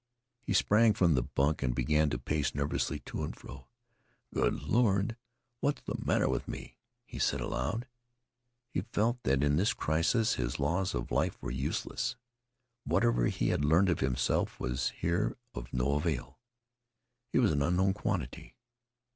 [0.41, 3.67] He sprang from the bunk and began to pace nervously to and fro.
[4.33, 5.15] "Good Lord,
[5.59, 7.85] what's th' matter with me?" he said aloud.
[8.71, 12.15] He felt that in this crisis his laws of life were useless.
[12.83, 16.39] Whatever he had learned of himself was here of no avail.
[17.31, 18.55] He was an unknown quantity.